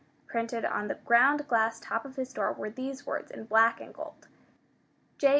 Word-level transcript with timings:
Printed 0.25 0.65
on 0.65 0.87
the 0.87 0.95
ground 0.95 1.47
glass 1.47 1.79
top 1.79 2.05
of 2.05 2.15
his 2.15 2.33
door 2.33 2.53
were 2.53 2.71
these 2.71 3.05
words 3.05 3.29
in 3.29 3.45
black 3.45 3.79
and 3.79 3.93
gold: 3.93 4.27
J. 5.19 5.29